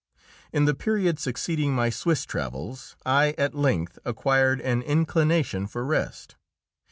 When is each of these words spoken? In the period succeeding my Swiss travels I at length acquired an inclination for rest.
In 0.51 0.65
the 0.65 0.73
period 0.73 1.19
succeeding 1.19 1.75
my 1.75 1.91
Swiss 1.91 2.25
travels 2.25 2.95
I 3.05 3.35
at 3.37 3.53
length 3.53 3.99
acquired 4.03 4.59
an 4.59 4.81
inclination 4.81 5.67
for 5.67 5.85
rest. 5.85 6.37